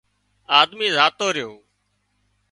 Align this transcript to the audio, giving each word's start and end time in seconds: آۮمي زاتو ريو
آۮمي 0.59 0.87
زاتو 0.95 1.27
ريو 1.35 1.51